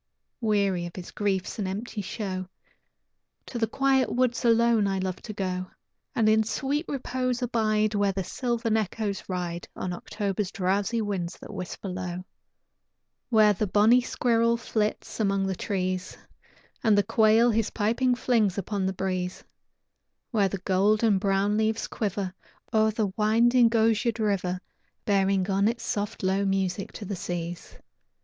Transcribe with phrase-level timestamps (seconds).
[0.41, 2.47] Weary of his griefs and empty show,
[3.45, 5.67] To the quiet woods alone I love to go,
[6.15, 11.53] And in sweet repose abide Where the sylvan echoes ride On October's drowsy winds that
[11.53, 12.25] whisper low.
[13.29, 16.17] Where the bonnie squirrel flits among the trees,
[16.83, 19.43] And the quail his piping flings upon the breeze,
[20.31, 22.33] Where the gold and brown leaves quiver
[22.73, 24.61] O'er the winding, osiered river,
[25.05, 27.75] Bearing on its soft, low music to the seas.